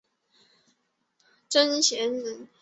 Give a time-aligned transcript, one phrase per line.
[1.47, 2.47] 曾铣人。